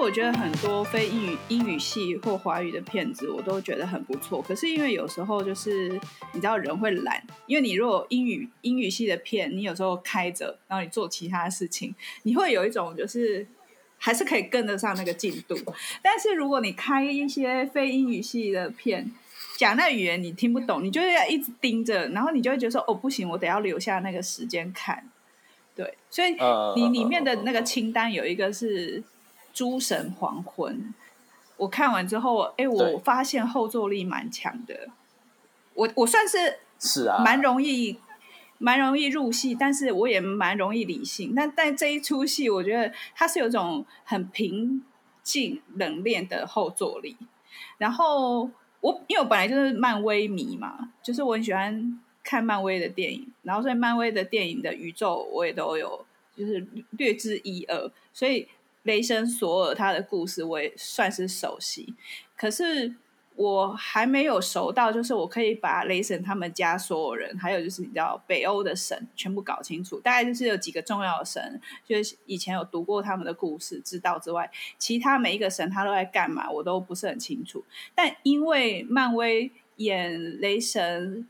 [0.00, 4.40] 我觉得很多非英语英语系或华语的片子，我都觉得很不错。
[4.40, 5.88] 可是因为有时候就是
[6.32, 13.46] 你知道人会懒，因为你如果英语英语系的片，你有时候开着，然后你做其他事情，你会有一种就是
[13.98, 15.56] 还是可以跟得上那个进度。
[16.00, 19.12] 但是如果你开一些非英语系的片，
[19.56, 25.10] 讲那语言你听不懂，你就要一直盯着，然后你就会觉得说哦不行，我得要留下那个时间看。
[25.74, 26.36] 对，所以
[26.76, 29.02] 你里面的那个清单有一个是。
[29.52, 30.94] 诸神黄昏，
[31.56, 34.88] 我看完之后，哎、欸，我发现后坐力蛮强的。
[35.74, 37.98] 我我算是是啊，蛮容易，
[38.58, 41.32] 蛮容易入戏，但是我也蛮容易理性。
[41.34, 44.82] 但但这一出戏，我觉得它是有种很平
[45.22, 47.16] 静冷冽的后坐力。
[47.78, 48.48] 然后
[48.80, 56.04] 我因为我本来就是漫威迷嘛，就是我很喜欢看漫威的电影，然后所以漫威的电影的宇宙我也都有，
[56.36, 58.46] 就是略知一二，所以。
[58.88, 61.94] 雷神索尔他的故事我也算是熟悉，
[62.34, 62.94] 可是
[63.36, 70.00] 我还没有熟到，就是我可以把雷神他们家所有人，还有就是你知道北欧的神全部搞清楚。
[70.00, 77.62] 大概就是有几个重要的神，就是以前有读过他们的故事知道之外，其他每一个神他都在干嘛，我都不是很清楚。
[77.94, 81.28] 但因为漫威演雷神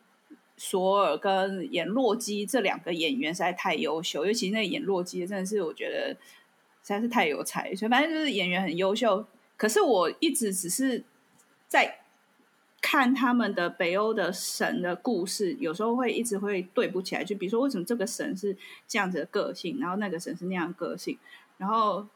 [0.56, 6.17] 索尔跟演洛基这两个演员实在太优秀，尤其那演洛基的真的是我觉得。
[6.89, 9.25] 实在是太有才，所以反正就是演员很优秀。
[9.56, 11.05] 可是我一直只是
[11.69, 11.98] 在
[12.80, 17.22] 看他们的北欧的神的故事，有时候会一直会对不起来。
[17.22, 21.19] 就比如说，为什么这个神是这样子的个性，然后那个神是那样个性，
[21.58, 22.06] 然后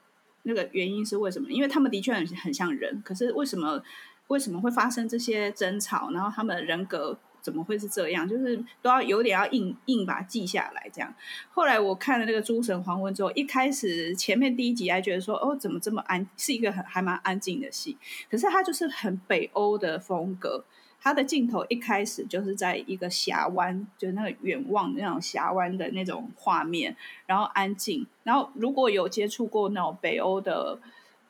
[0.44, 1.50] 那个原因是为什么？
[1.50, 3.82] 因为他们的确很很像人，可是为什么
[4.28, 6.10] 为什么会发生这些争吵？
[6.12, 7.18] 然后他们的人格。
[7.42, 8.26] 怎么会是这样？
[8.26, 11.12] 就是都要有点要硬硬把它记下来这样。
[11.50, 17.98] 后来我看了那个《诸神黄昏》之后，一开始前面第一集还觉得说，哦，怎么这么安，是一个很还蛮安静的戏。
[18.30, 20.64] 可是它就是很北欧的风格，
[21.00, 28.06] 它的镜头一开始就是在一个峡湾，就是那个远望那种峡湾的那种画面，然后安静。
[28.22, 30.78] 然后如果有接触过那种北欧的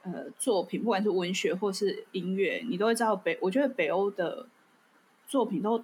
[0.02, 4.46] 呃作品，不管是文学或是音乐，你都会知道北，我觉得北欧的
[5.26, 5.82] 作品都。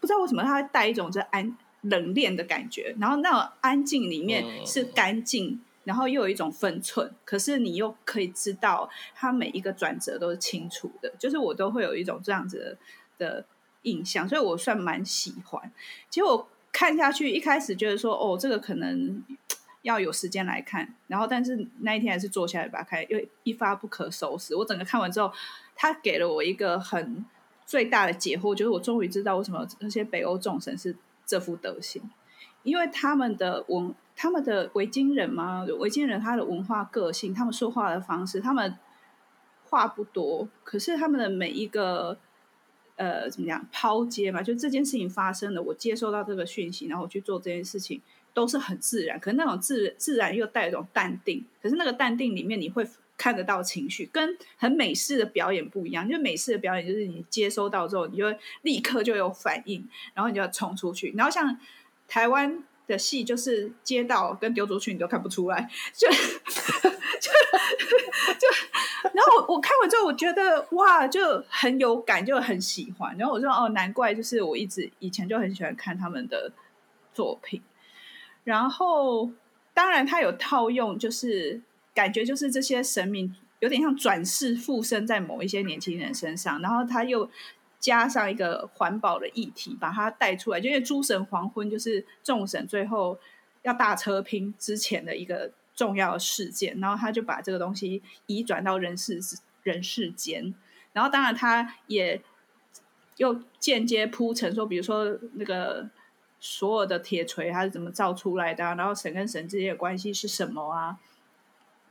[0.00, 12.76] 不知道为什么，它会带一种这安冷链的感觉，然后那种安静里面是干净，然后又有一种分寸，可是你又可以知道它每一个转折都是清楚的，就是我都会有一种这样子
[13.16, 13.44] 的，的
[13.82, 15.72] 印象，所以我算蛮喜欢。
[16.10, 19.24] 结果看下去，一开始觉得说，哦，这个可能
[19.80, 24.54] 要有时间来看，然后但是那一天还是坐下来把它看，因为一发不可收拾。
[24.54, 25.32] 我整个看完之后，
[25.74, 27.24] 他给了我一个很。
[27.70, 32.02] 最大的解惑就是，我终于知道为什么那些北欧众神是这副德行，
[32.64, 38.76] 因为他们的文，他们的维京人嘛，维京人他的文化个性，他们说话的方式，他们
[39.62, 42.18] 话不多，可是他们的每一个
[42.96, 48.02] 呃怎么讲抛接嘛，就这件事情发生了，我接收到这个讯息，然后我去做这件事情，
[48.34, 52.84] 都是很自然，可是那种自自然又带一种淡定，可是那个淡定里面你会。
[53.20, 56.08] 看得到情绪，跟很美式的表演不一样。
[56.08, 58.24] 就美式的表演，就是你接收到之后，你就
[58.62, 61.12] 立刻就有反应，然后你就要冲出去。
[61.14, 61.54] 然后像
[62.08, 67.30] 台湾的戏，就是接到跟丢出去，你都看不出来， 就就
[68.38, 68.48] 就。
[69.12, 73.14] 然后我我看完之后，我觉得哇，就很有感，就很喜欢。
[73.18, 76.50] 然后我说哦，难怪就是我一直以前就很喜欢看他们的
[77.12, 77.60] 作品。
[78.44, 79.30] 然后
[79.74, 81.60] 当然他有套用，就是。
[81.94, 87.30] 感觉就是这些神明有点像转世附身在某一些年轻人身上，然后他又
[87.78, 90.60] 加上一个环保的议题，把它带出来。
[90.60, 93.18] 就因为诸神黄昏就是众神最后
[93.62, 99.20] 要大车拼之前的一个重要事件，然后他就把这个东西移转到人世
[99.62, 100.54] 人世间，
[100.92, 102.22] 然后当然他也
[103.16, 105.88] 又间接铺陈说，比如说那个
[106.38, 110.98] 所有的铁锤它是怎么造出来的，然后神跟神之间的关系是什么啊？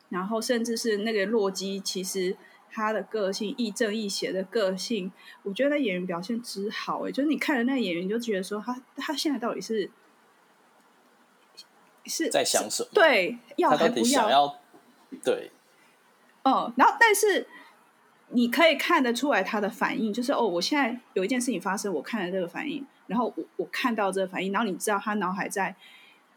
[0.10, 2.36] 然后，甚至是那个洛基，其实
[2.72, 5.12] 他的个性亦正亦邪的个性，
[5.44, 9.92] 我觉得那演员表现之好诶，就是你看了那个演员，就觉得说他他现在到底是
[12.06, 12.90] 是在想什么？
[12.92, 14.30] 对，要还不要？
[14.32, 14.60] 要
[15.24, 15.52] 对，
[16.44, 17.46] 嗯，然后但是
[18.30, 25.76] 你可以看得出来他的反应，就是哦，我现在有一件事情发生，我看了这个反应，然后我我看到这个反应，然后你知道他脑海在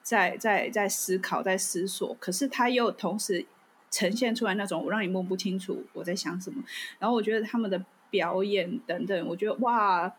[0.03, 3.47] 在在在思考，在思索，可是他又同时。
[3.93, 6.65] 呈现出来那种，我让你摸不清楚我在想什么。
[6.99, 10.13] 然后我觉得他们的表演等等，我觉得哇，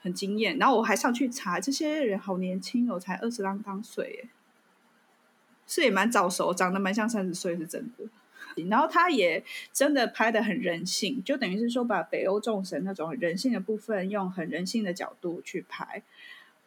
[0.00, 0.58] 很惊艳。
[0.58, 4.30] 然后我还上去查，这些人好年轻哦，才二十啷当岁，哎，
[5.66, 8.04] 是也蛮早熟，长得蛮像三十岁，是真的。
[8.68, 16.02] 然后他也真的拍得很人性，就等于是说把北欧众神那种人性的部分用很人性的角度去拍，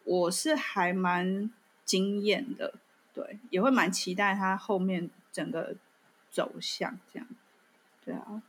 [0.04, 1.50] 我是还蛮
[1.84, 2.74] 惊艳的，
[3.12, 5.74] 对，也会蛮期待他后面整个
[6.32, 7.28] 走向这样，
[8.04, 8.42] 对啊，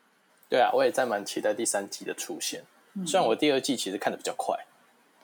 [0.50, 2.64] 对啊，我也在蛮期待第三季的出现，
[2.94, 4.66] 嗯、虽然我第二季其实看的比较快，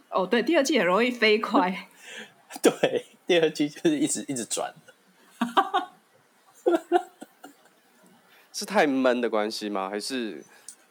[0.10, 1.88] 哦，对，第二季很容易飞快，
[2.62, 4.74] 对，第二季就是一直一直转。
[8.52, 9.90] 是太闷的关系吗？
[9.90, 10.44] 还是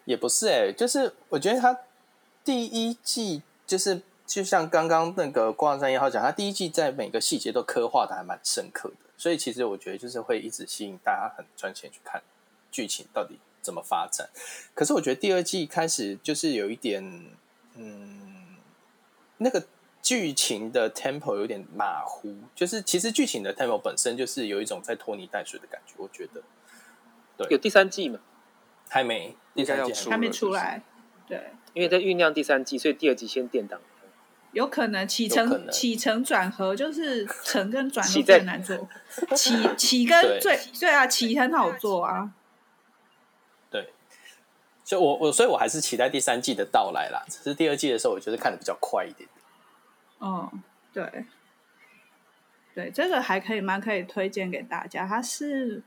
[0.06, 1.78] 也不是哎、欸，就是我觉得他
[2.42, 12.22] 第一季就是就像刚刚那个《光环三一号》讲，他第一季在每个细节都刻画的还蛮深刻的，所以其实我觉得就是会一直吸引大家很赚钱去看
[12.70, 14.30] 剧情到底怎么发展。
[14.72, 17.02] 可是我觉得第二季开始就是有一点，
[17.74, 18.56] 嗯，
[19.38, 19.66] 那个
[20.00, 26.40] 剧情的 tempo 有点马虎，就是其实剧情的 tempo 本身就是有一种在拖泥带水的感觉，我觉得。
[27.36, 28.20] 对有第三季吗？
[28.88, 30.82] 还没，第三季，还没出来。
[31.26, 33.80] 对，因为在酝酿第三季，所以第二季先垫档。
[34.52, 38.88] 有可能起承起承转合，就是承跟转都最难做。
[39.36, 42.32] 起起跟最对啊，起很好做啊。
[43.70, 43.92] 对，
[44.84, 47.24] 所以我我所以我还是期待第三季的到来啦。
[47.28, 49.28] 只是第二季的时候，我觉得看的比较快一点。
[50.18, 50.50] 哦，
[50.92, 51.24] 对，
[52.74, 55.06] 对，这个还可以蛮可以推荐给大家。
[55.06, 55.82] 它是。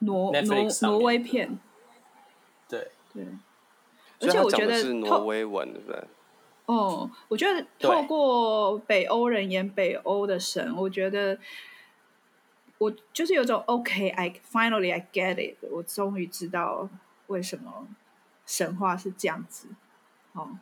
[0.00, 1.58] 挪挪挪威片，
[2.68, 3.24] 对对，
[4.20, 6.04] 而且我觉得是挪威文，对不对？
[6.66, 11.38] 哦，我觉得透过北欧人演北欧的神，我觉得
[12.78, 16.88] 我就是有种 OK，I finally I get it，我终于知道
[17.28, 17.86] 为什么
[18.44, 19.68] 神话是这样子。
[20.32, 20.58] 哦，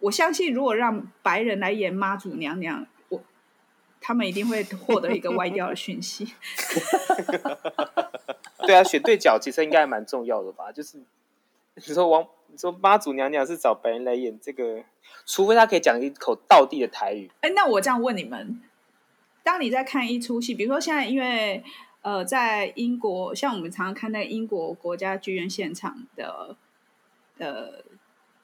[0.00, 2.86] 我相信如果让白人来演妈祖娘娘。
[4.00, 6.24] 他们一定会获得一个歪掉的讯息。
[8.64, 10.70] 对啊，选对角其实应该还蛮重要的吧？
[10.70, 10.98] 就是
[11.86, 14.84] 你说王，你说妈祖娘娘是找白人来演这个，
[15.24, 17.30] 除非他可以讲一口道地的台语。
[17.40, 18.60] 哎，那我这样问你们：
[19.42, 21.62] 当你在看一出戏，比如说现在因为
[22.02, 26.56] 呃，在英国，像我们常常看那英国国家剧院现场的
[27.36, 27.84] 的。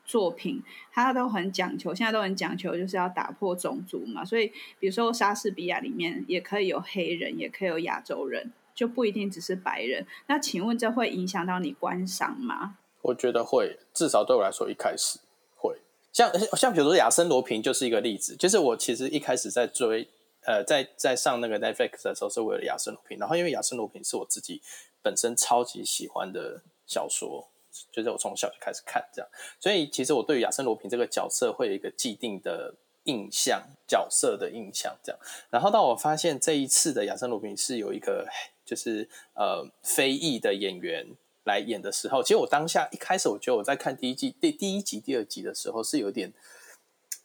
[0.07, 4.23] 作品，他都很讲求，现在都很讲求，就是要打破种族嘛。
[4.23, 4.49] 所以，
[4.79, 10.07] 比如说莎士比亚里面也可以有黑人，也可以有亚洲人，就不一定只是白人。
[10.27, 12.77] 那请问这会影响到你观赏吗？
[13.05, 15.19] 我觉得会，至少对我来说一开始
[15.57, 15.77] 会。
[16.13, 20.09] 像像比如说亚森罗平就是一个例子，就是我其实一开始在追，
[20.47, 24.61] 呃，在在上那个 Netflix 的时候是为了亚森罗平，然后因为亚森罗平是我自己
[25.03, 27.49] 本身超级喜欢的小说。
[27.91, 29.29] 就是我从小就开始看这样，
[29.59, 32.73] 所以其实我对于亚森罗平这个角色会有一个既定的
[33.03, 35.21] 印象，角色的印象这样。
[35.51, 38.29] 然后当我发现这一次的亚森罗平是有一个
[38.65, 41.05] 就是呃非裔的演员
[41.45, 46.33] 来演的时候，其实我当下一开始我觉得我在看第一季第第一集第二集的时候是有点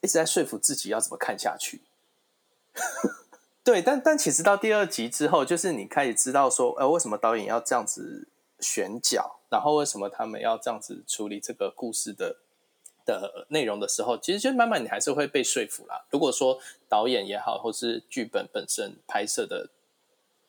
[0.00, 1.82] 一直在说服自己要怎么看下去。
[3.64, 8.28] 对，但但其实到第二集之后，就是你开始知道说，呃，为什么导演要这样子
[8.58, 9.40] 选角？
[9.50, 12.36] 然后为什么他们要这样子处理这个故事的
[13.04, 16.06] 的内容的时候，其实就慢慢你还是会被说服啦。
[16.10, 16.58] 如果说
[16.88, 19.68] 导演也好，或是剧本本身拍摄的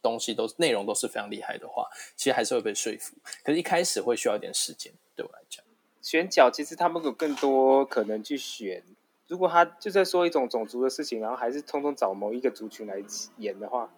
[0.01, 3.15] 东西都是内容都是非常厉害的话，其实还是会被说服。
[3.43, 5.63] 可是，一开始会需要一点时间，对我来讲。
[6.01, 8.83] 选角其实他们有更多可能去选。
[9.27, 13.01] 如果他就在说一种种族的事情，然后还是通通找某一个族群来
[13.37, 13.91] 演的话，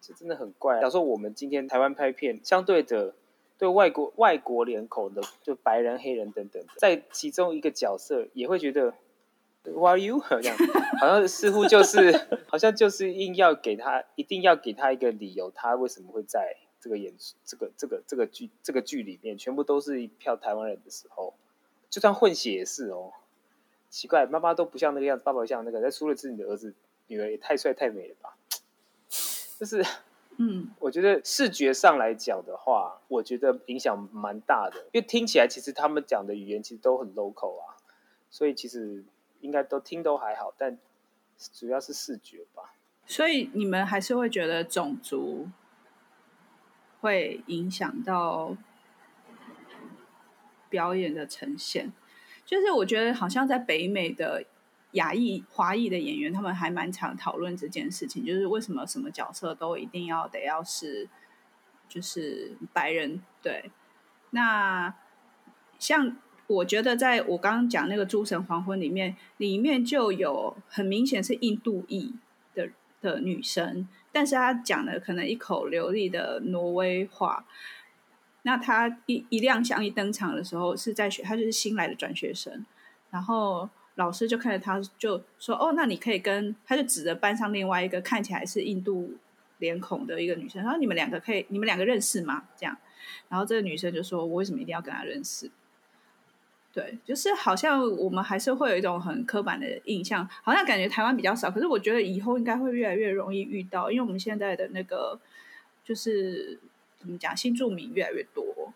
[0.00, 0.80] 这真的很怪。
[0.80, 3.14] 假如说我们今天台湾拍片，相对的。
[3.56, 8.92] 对外国外国脸孔的，就白人、黑人等等，在其中一个角色也会觉得
[9.64, 10.20] ，Who are you？
[10.20, 10.56] 好像
[11.00, 12.12] 好像似乎就是，
[12.46, 21.34] 好像就是硬要给他，一定要给他一个理由，他为什么会在这个演这个这个这个剧这个剧里面，全部都是一票台湾人的时候，
[21.90, 23.12] 就算混血也是哦。
[23.90, 26.74] 奇怪，妈妈都不像那个样子，爸爸像那个，再除了自己的儿子
[27.06, 28.36] 女儿也太帅太美了吧？
[29.58, 29.84] 就是。
[30.36, 37.78] 嗯， 我觉得视觉上来讲的话，我觉得影响蛮大的，因为听起来其实他们讲的语言其实都很 local 啊，
[38.30, 39.04] 所以其实
[39.44, 40.78] 应该都听都还好，但
[41.52, 42.74] 主要是视觉吧。
[43.06, 45.48] 所以你们还是会觉得种族
[47.00, 48.56] 会影响到
[50.68, 51.92] 表演的呈现，
[52.46, 54.44] 就是我觉得好像在北美的。
[54.94, 61.08] 亚裔、华裔的演员，他们还蛮常讨论这件事情，就是为什么什么角色都一定要得要是，
[61.88, 63.20] 就是白人。
[63.42, 63.72] 对，
[64.30, 64.94] 那
[65.80, 72.14] 像我觉得，在我刚刚讲那个《诸神黄昏》里面，里面就有很明显是印度裔
[72.54, 72.68] 的
[73.00, 77.46] 的女生，但是她讲的可能一口流利的挪威话。
[78.42, 82.66] 那她一一亮相一登场的时候是在学，她就是新来的转学生，
[83.10, 89.14] 然后老师就看着他就说：“哦，那你可以跟……”他就指着班上另外一个看起来是印度
[89.58, 92.44] 脸孔的一个女生，然后你们两个可以，你们两个认识吗？
[92.54, 92.76] 这样，
[93.30, 95.50] 然后这个女生就说：“我为什么一定要跟他认识？”
[96.74, 105.18] 对，就是好像我们还是会有一种很刻板的印象，好像感觉台湾比较少，可是我觉得以后应该会越来越容易遇到，因为我们现在的那个
[105.84, 106.58] 就是。
[106.96, 107.36] 怎么讲？
[107.36, 108.72] 新住民越来越多。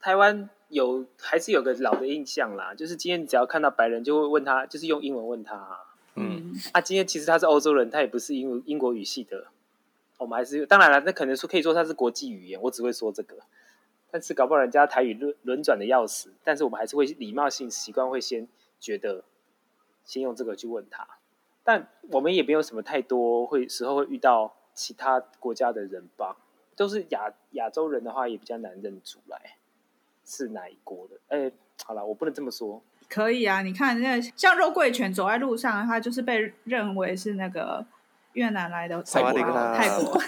[0.00, 5.80] 台湾有还是有个老的印象啦，就是今天只要看到白人，就会问他，就是用英文问他。
[6.14, 9.48] 嗯啊，今天其实他是欧洲人，他也不是英英国语系的。
[10.16, 13.36] 我们还是当然了，那可能说可以说他是国际语言，我只会说这个。
[14.10, 18.48] 但是搞不好人家台语轮轮转的要死，但是我们还是会礼貌性习惯会先
[18.80, 19.24] 觉得
[20.04, 21.06] 先用这个去问他。
[21.62, 26.36] 但我们也没有什么太多会时候会遇到其他国家的人吧。
[26.74, 29.56] 都是亚亚洲人的话，也比较难认出来
[30.24, 31.16] 是哪一国的。
[31.26, 31.52] 哎、欸，
[31.84, 32.80] 好了，我不能这么说。
[33.08, 37.84] 可以啊，你看那像肉桂犬走在路上，它就是被认为是那个
[38.34, 39.32] 越南来的泰国。
[39.74, 40.22] 泰国。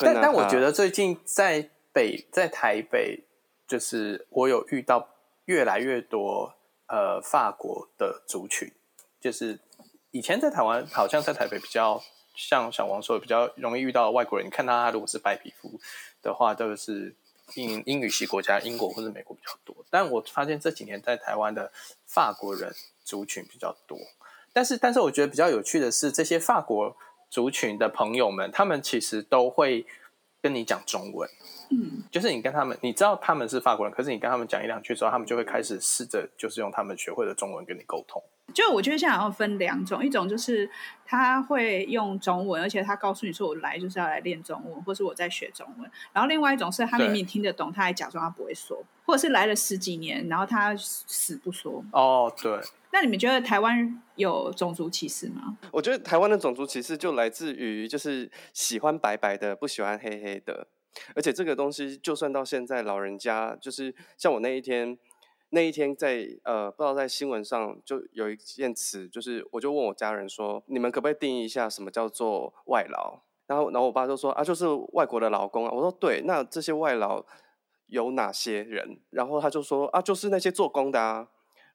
[0.00, 3.24] 但但我觉得最近在北在台北，
[3.66, 5.08] 就是我有遇到
[5.46, 6.54] 越来越多
[6.88, 8.72] 呃法国的族群，
[9.20, 9.58] 就是
[10.10, 12.02] 以前在台湾好像在台北比较。
[12.34, 14.46] 像小王说的，比较容易遇到外国人。
[14.46, 15.78] 你看他，他如果是白皮肤
[16.22, 17.14] 的话，都是
[17.56, 19.76] 英英语系国家，英国或者美国比较多。
[19.90, 21.70] 但我发现这几年在台湾的
[22.06, 22.74] 法国人
[23.04, 23.98] 族群比较多。
[24.50, 26.96] 但是，但是我觉得比较有趣的是，这些法国
[27.32, 29.86] 族群的朋友们，他们其实都会
[30.42, 31.26] 跟你讲中文。
[31.70, 38.22] 嗯，就是你跟他们，你知道他们是法国人，可是你跟他们讲一两句之后，他们就会开始试着就是用他们学会的中文跟你沟通。
[38.52, 40.70] 就我觉得现在好像分两种，一种就是
[41.06, 45.90] 他会用中文，而且他告诉你说我来就是要来练中文，或是我在学中文。
[46.12, 51.82] 然后另外一种是他明明听得懂，他还假装他不会说，或者是来了十几年，然后他死不说。
[51.92, 52.60] 哦，对。
[52.92, 55.58] 那你们觉得台湾有种族歧视吗？
[55.72, 60.68] 我觉得台湾的种族歧视就来自于就是喜欢白白的，不喜欢黑黑的。
[61.16, 64.98] 而且这个东西就算到现在，老人家就是像我那一天。
[65.54, 73.20] 那一天在呃，不知道在新闻上就有一件词，就是我就问我家人说，你们可不可以定义一下什么叫做外劳？
[73.46, 75.70] 然后，然后我爸就说啊，就是外国的劳工啊。
[75.70, 77.22] 我说对，那这些外劳
[77.88, 78.98] 有哪些人？
[79.10, 81.28] 然后他就说啊，就是那些做工的啊。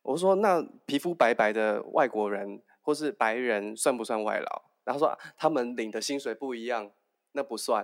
[0.07, 4.61] 我说那皮肤白白的外国人或是白人算不算外劳？
[4.85, 6.89] 然后说啊，他们领的薪水不一样，
[7.33, 7.83] 那不算。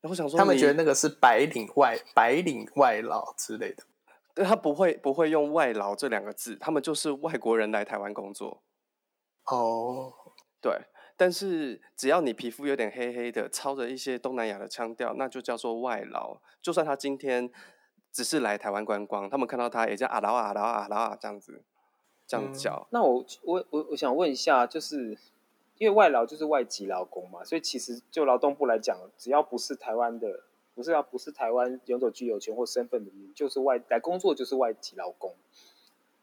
[0.00, 3.84] 然后我想说，他们觉得那个是白领外白领外劳之类的。
[4.44, 8.62] 他不会不会用外劳这两个字，他们就是外国人来台湾工作。
[9.46, 10.12] 哦，
[10.60, 10.78] 对，
[11.16, 16.38] 但是只要你皮肤有点黑黑的，操着一些东南亚的腔调，那就叫做外劳。
[16.60, 17.50] 就算他今天
[18.16, 21.60] 只是来台湾观光，他们看到他也叫阿劳阿劳阿劳啊这样子，
[22.26, 22.74] 这样子叫。
[22.74, 25.18] 嗯，那我我我我想问一下，就是
[25.76, 30.44] 因为外劳就是外籍劳工嘛，所以其实就劳动部来讲，只要不是台湾的。
[30.74, 35.34] 不是要，不是台湾永久居留权或身份的人，就是外来工作就是外籍劳工，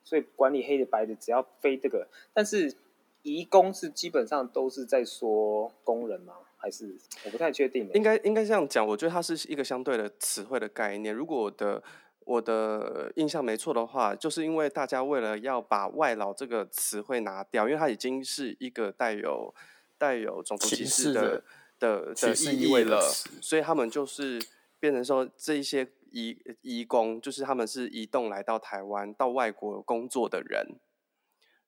[0.04, 2.08] 所以管理黑的白的，只要非这个。
[2.34, 2.78] 但是
[3.24, 6.34] 移工是基本上都是在说工人吗？
[6.58, 7.90] 还是我不太确定。
[7.94, 11.14] 应该应该这样讲，我觉得它是一个相对的词汇的概念。
[11.14, 11.84] 如果我的
[12.26, 19.54] 我的印象没错的话，就是因为大家为了要把外劳这个词汇拿掉，因为它已经是一个带有
[19.98, 21.44] 带有种族歧视的。
[21.80, 23.02] 的的意味了，
[23.42, 24.42] 所以他们就是
[24.80, 30.66] 变成说，这一些移移工，就是他们是移动来到台湾到外国工作的人，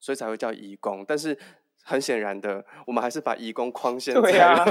[0.06, 1.04] 所以才会叫移工。
[1.08, 1.36] 但是
[1.82, 4.64] 很显然的，我们还是把移工框限在、啊、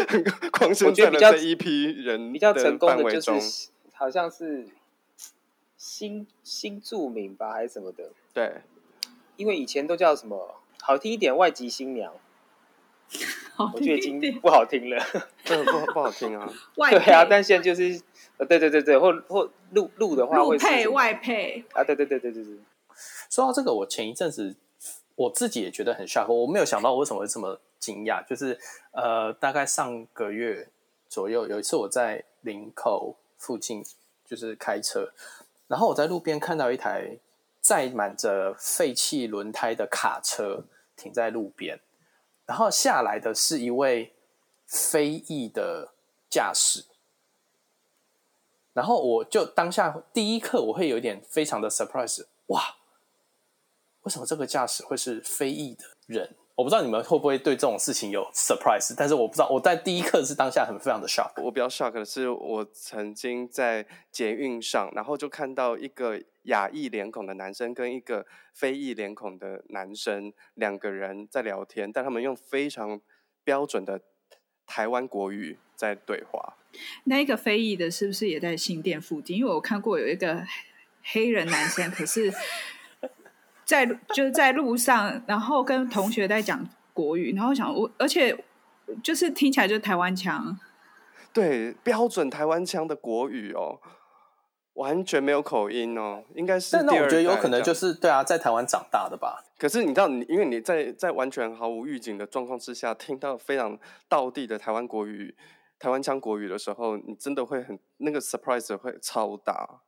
[0.50, 4.66] 框限在了这一批人比较成功的就是好像是
[5.76, 8.10] 新新住民吧，还是什么的？
[8.32, 8.62] 对，
[9.36, 12.10] 因为以前都叫什么好听一点，外籍新娘。
[13.74, 14.96] 我觉得已经不好听了，
[15.44, 16.50] 真的不不好听啊！
[16.76, 18.00] 外对啊，但现在就是
[18.38, 22.56] 呃，对对对对，或或录录的话会配外配啊，对对对对对对。
[23.28, 24.56] 说到这个，我前一阵子
[25.20, 28.26] 我自己也觉得很 shock，我没有想到我为什么会这么惊讶。
[28.26, 28.58] 就是
[28.92, 30.66] 呃，大概上个月
[31.10, 33.84] 左右，有一次我在林口附近
[34.24, 35.12] 就是开车，
[35.68, 37.18] 然后我在路边看到一台
[37.60, 40.64] 载满着废弃轮胎的卡车
[40.96, 41.78] 停在路边。
[42.46, 44.14] 然后下来的是一位
[44.66, 45.92] 非裔的
[46.30, 46.86] 驾驶，
[48.72, 52.76] 然后我就当下第一刻我会有一点非常的 surprise，哇，
[54.10, 56.28] 为什么这个驾驶会是非裔的人？
[56.56, 61.40] 我不知道你们会不会对这种事情有 surprise，但是我不知道我在第一刻是当下很非常的 shock。
[61.40, 73.00] 我比较 shock 的是，我曾经在捷运上，然后就看到一个亚裔脸孔的男生跟一个非裔脸孔的男生两个人在聊天，但他们用非常
[73.44, 74.00] 标准的
[74.66, 76.56] 台湾国语在对话。
[77.04, 79.36] 那一个非裔的是不是也在新店附近？
[79.36, 80.44] 因为我看过有一个
[81.04, 82.32] 黑人男生，可是。
[83.70, 88.36] 在就是在路上，然后跟同学在讲国语，然后想我，而且
[89.02, 90.58] 就是听起来就是台湾腔，
[91.32, 93.78] 对，标准台湾腔的国语哦，
[94.74, 96.82] 完全没有口音哦，应该是。
[96.82, 99.44] 那我觉得有可能就是对啊，在台湾长大的吧。
[99.56, 105.36] 可是你知道，你因为你在在完全毫无预警的状况之下，听到非常道地的台湾国语、
[105.78, 109.82] 台湾腔国语的时候，你真的会很那个 surprise 会超大。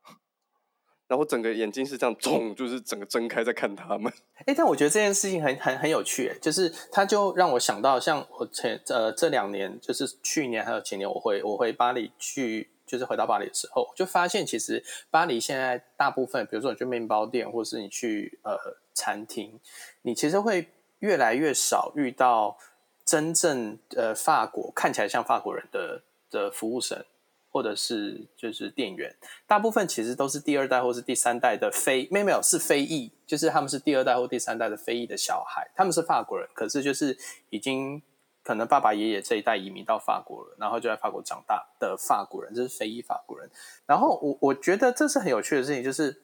[1.12, 4.11] 然后整个眼睛是这样，肿，就是整个睁开在看他们。
[4.47, 18.57] 哎，但我觉得这件事情很很很有趣，就是它就让我想到，像我前呃这两年，就是去年还有前年，我回我回巴黎去，就是回到巴黎的时候，就发现其实巴黎现在大部分，比如说你去面包店，或是你去呃
[18.95, 19.61] 餐厅，
[20.00, 20.66] 你其实会
[21.00, 22.57] 越来越少遇到
[23.04, 27.04] 真正呃法国看起来像法国人的的服务生。
[27.52, 29.14] 或者是就是店员，
[29.47, 37.16] 大部分其实都是第二代或是第三代的非，没有没有是非裔，就是他们是第二代或第三代的非裔的小孩，他们是法国人，可是就是
[37.50, 38.00] 已经
[38.42, 43.50] 可能爸爸爷爷这一代移民到法国了，然后就在法国长大的法国人，这是非裔法国人。
[43.85, 46.23] 然后我我觉得这是很有趣的事情，就是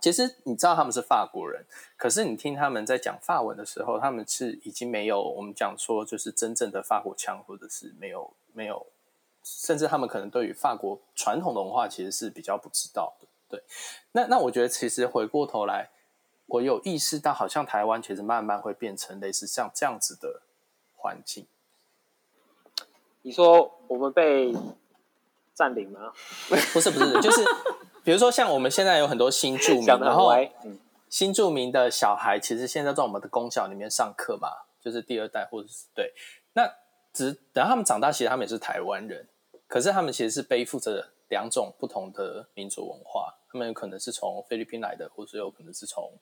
[0.00, 1.64] 其实你知道他们是法国人，
[1.96, 8.84] 可是你听他们在讲法文的时候，他们是已经没有我们讲说就是真正的法国腔，或者是没有没有。
[9.48, 13.62] 甚至他们可能对于法国传统的文化其实是比较不知道的，对。
[14.10, 15.90] 那那我觉得其实回过头来，
[16.46, 20.42] 我有意识到，好像台湾其实慢慢会变成类似像这样子的
[20.96, 21.46] 环境。
[23.22, 24.52] 你说我们被
[25.54, 26.12] 占领吗？
[26.72, 27.44] 不是不是， 就是
[28.02, 30.28] 比如说像我们现在有很多新住民， 然后
[31.08, 34.48] 新住民的小孩其实现在在我们的公校里面上课嘛，
[34.80, 36.12] 就是第二代或者是对。
[36.54, 36.68] 那
[37.12, 39.28] 只等到他们长大，其实他们也是台湾人。
[39.66, 46.12] 可是他们其实是背负着两种不同的民族文化，他们有可能是从菲律宾来的，或是有可能是从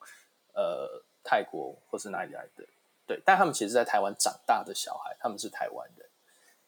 [0.55, 2.65] 呃泰国或是哪里来的，
[3.07, 3.21] 对。
[3.25, 6.09] 但他们其实，在台湾长大的小孩，他们是台湾人。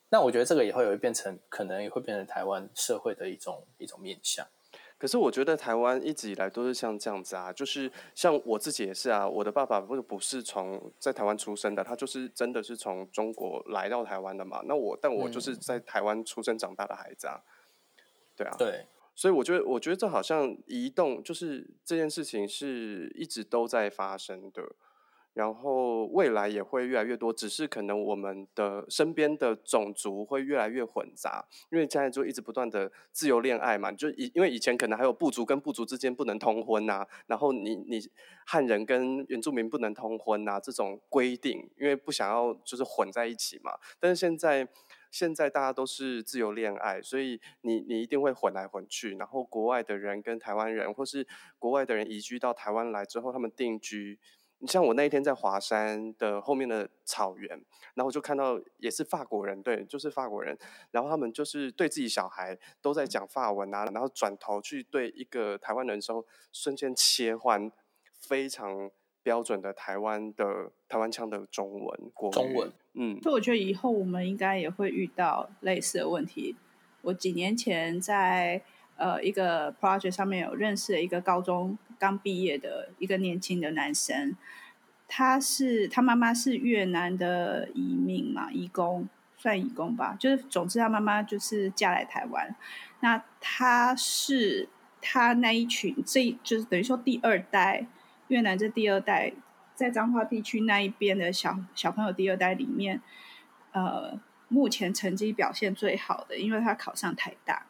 [0.08, 4.46] 那我觉得这个也会有变成，可能也会变成台湾社会的一种一种面向。
[4.98, 14.62] 可是我觉得台湾一直以来都是像这样子啊，就是像我自己也是啊，我的爸爸不是不是从在台湾出生的，他就是真的是从中国来到台湾的嘛。
[14.64, 17.42] 那我但我就是在台湾出生长大的孩子啊，
[18.34, 24.62] 对啊，对，所以我觉得我觉得这好像移动，就是这件事情是一直都在发生的。
[25.36, 38.00] 然后未来也会越来越多，只是可能我们的身边的种族会越来越混杂，因为现在就一直不断的自由恋爱嘛，就以因为以前可能还有部族跟部族之间不能通婚呐，然后你你
[38.46, 43.72] 汉人跟原住民不能通婚呐这种规定，因为不想要就是混在一起嘛。
[44.00, 44.66] 但是现在
[45.10, 51.26] 现在大家都是自由恋爱，所以你你一定会混来混去，然后国外的人跟台湾人，或是
[51.58, 54.18] 国外的人移居到台湾来之后，他们定居。
[54.58, 57.60] 你像我那一天在华山的后面的草原，
[57.94, 60.56] 然后就看到也是法国人，对，就是法国人，
[60.90, 67.70] 然后他们就是对自己小孩都在讲法文啊，然后转头去对一个台湾人的时候，瞬间切换
[68.12, 68.90] 非常
[69.22, 76.56] 标准的台湾的台湾腔的中文国，中文，嗯，所以我觉得以后我们应该也会遇到类似的问题。
[77.02, 78.62] 我几年前在
[78.96, 81.78] 呃一个 project 上面有认识了一个高中。
[81.98, 84.36] 刚毕业的一个年轻的男生，
[85.08, 92.54] 他是他妈妈是越南的移民嘛，移工算移工吧，就是总之他妈妈就是嫁来台湾。
[93.00, 94.68] 那他是
[95.00, 97.86] 他那一群，这就是等于说第二代
[98.28, 99.32] 越南这第二代，
[99.74, 103.00] 在彰化地区那一边的小小朋友第二代里面，
[103.72, 107.64] 呃，目前成绩表现最好的，因为他考上台大。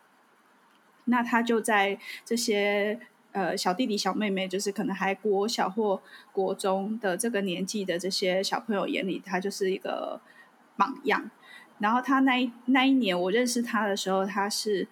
[1.07, 3.01] 那他就在这些。
[3.33, 6.01] 呃，小弟弟、小妹妹，就是可能还国小或
[6.33, 10.19] 国中的这个年纪的这些小朋友眼里，他就是一个
[10.75, 11.31] 榜样。
[11.79, 14.89] 然后他那一那一年我认识他的时候，他是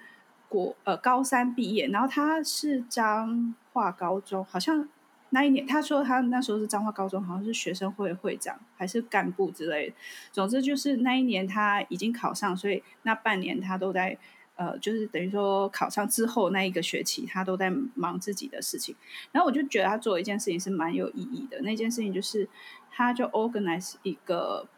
[0.50, 4.86] 国呃高三毕业，然后他是彰化高中，好像
[5.30, 9.94] 那一年他说他那时候是彰化高中，好像是学生会会长还是干部之类的。
[10.30, 14.18] 总之就是那一年他已经考上，所以那半年他都在
[14.56, 18.94] 呃，就是等于说考上之后那一个学期，他都在忙自己的事情。
[19.32, 21.60] 然后我就觉得他做一件事情是蛮有意义的。
[21.62, 22.48] 那件事情就是，
[22.88, 24.68] 他就 organize 一个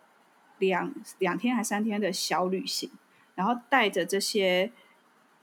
[0.59, 2.91] 两两天还三天的小旅行，
[3.35, 4.73] 然后带着这些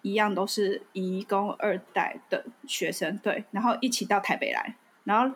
[0.02, 5.36] 一样都是移工二代的学生，对，然后一起到台北来，然后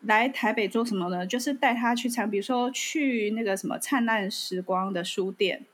[0.00, 1.24] 来台北做什么呢？
[1.24, 5.66] 就是带他去参，比如说去那个什么灿烂时光的书店。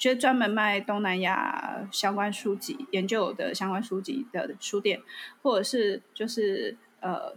[0.00, 5.02] 就是专门卖东南亚相关书籍、研究的相关书籍的书店，
[5.42, 7.34] 或者是就是呃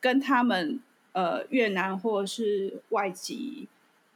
[0.00, 0.80] 跟他们
[1.12, 3.68] 呃越南或者是外籍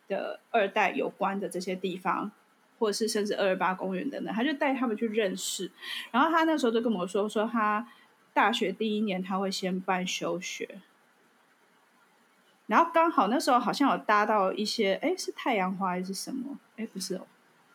[0.08, 2.32] 的二代有关的这些地方，
[2.78, 5.70] 或者是甚至二二八公园等等，他就带他们去认识。
[6.10, 7.86] 然后他那时候就跟我说，说他
[8.32, 10.78] 大学第一年他会先办休学，
[12.66, 16.58] 然后刚好那时候好像有搭到一些，哎，是太阳花还是什么？
[16.78, 17.26] 哎，不是哦。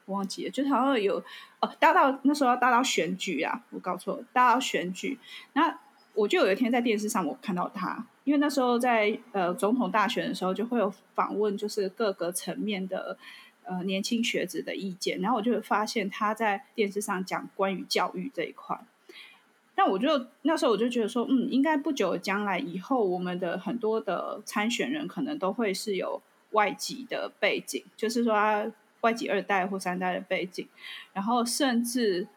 [0.05, 1.17] 我忘记了，就是好像有
[1.59, 5.17] 哦，搭到那时候要搭到选举啊，我搞错了，搭到选举。
[5.53, 5.79] 那
[6.13, 13.17] 我就有一天在电视上我看到他，因为那时候在呃总统大选的时候就会有访问，就是各个层面的
[13.63, 18.79] 呃年轻学子的意见，然后我就发现他在电视上讲关于教育这一块。
[19.75, 28.71] 那我就那时候我就觉得说，嗯，应该不久将来以后，我们的很多的参选人可能都会是有外籍的背景，就是说他。
[29.05, 30.67] 外籍二代或三代的背景，
[31.13, 32.27] 然后甚至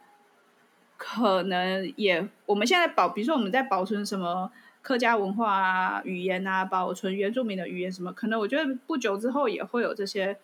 [0.99, 4.53] 可能也，我们现在保，比如说我们在保存什么
[4.83, 10.37] 客家文化啊、语言啊，保存原住民的语言什么，可能我觉得不久之后也会有这些，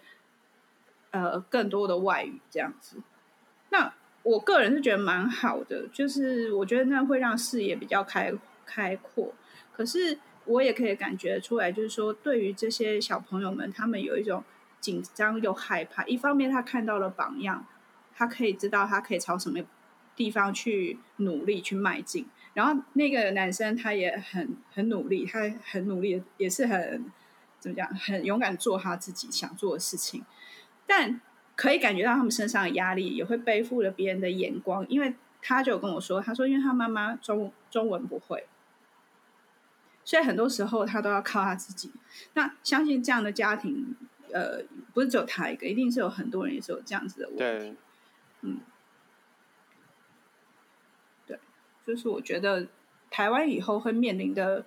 [1.11, 2.97] 呃，更多的外语这样子。
[3.69, 8.33] 那我个人是觉得蛮好的，就是我觉得那会让视野比较开
[8.65, 9.35] 开阔。
[9.77, 14.43] 可是我也可以感觉出来，就是说对于这些小朋友们，他们有一种。
[14.85, 17.65] 紧张又害怕，一方面他看到了榜样，
[18.15, 19.59] 他可以知道他可以朝什么
[20.15, 22.27] 地方去努力去迈进。
[22.53, 27.11] 然后那个男生他也很很努力，他很努力，也是很
[27.59, 30.23] 怎么讲，很勇敢做他自己想做的事情。
[30.87, 31.19] 但
[31.57, 34.87] 可以感觉到他们身上的压力，也会背负了别人的眼光。
[34.91, 38.47] 因为他就跟我说，他说因为他妈妈中中文不会，
[40.05, 41.91] 所以很多时候他都要靠他自己。
[42.35, 43.97] 那相信这样的家庭。
[44.33, 47.39] 呃，不是只有他一个，一定是有很多人也是有这样子的问题。
[47.39, 47.77] 对，
[48.43, 48.61] 嗯，
[51.27, 51.39] 对，
[51.87, 52.67] 就是我觉得
[53.11, 54.65] 台湾以后会面临的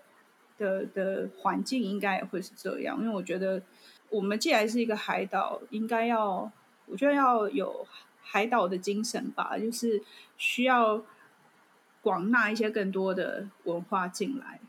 [0.57, 3.61] 的的环境应该也会是这样，因为我觉得
[4.09, 6.51] 我们既然是一个海岛，应该要，
[6.85, 7.85] 我觉得要有
[8.21, 10.01] 海岛的精神吧，就是
[10.37, 11.03] 需要
[12.01, 14.59] 广纳一些更多的文化进来。